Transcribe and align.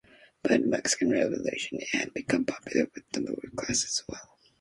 By 0.41 0.57
the 0.57 0.65
Mexican 0.65 1.11
Revolution, 1.11 1.77
it 1.79 1.93
had 1.95 2.13
become 2.15 2.43
popular 2.43 2.87
with 2.95 3.03
the 3.11 3.19
lower 3.21 3.51
classes 3.55 4.01
as 4.01 4.07
well. 4.07 4.35